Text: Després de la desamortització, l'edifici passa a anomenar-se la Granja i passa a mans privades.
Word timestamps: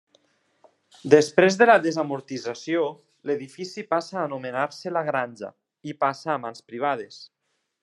Després 1.13 1.57
de 1.59 1.67
la 1.69 1.75
desamortització, 1.83 2.87
l'edifici 3.31 3.85
passa 3.93 4.17
a 4.19 4.25
anomenar-se 4.31 4.95
la 4.97 5.05
Granja 5.11 5.53
i 5.93 5.97
passa 6.07 6.35
a 6.37 6.41
mans 6.47 6.67
privades. 6.73 7.25